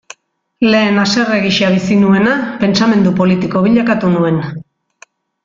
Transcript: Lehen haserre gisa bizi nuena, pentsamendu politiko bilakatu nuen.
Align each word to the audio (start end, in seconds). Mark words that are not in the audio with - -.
Lehen 0.69 0.95
haserre 1.01 1.37
gisa 1.43 1.69
bizi 1.73 1.97
nuena, 2.05 2.33
pentsamendu 2.63 3.13
politiko 3.21 3.63
bilakatu 3.69 4.11
nuen. 4.17 4.43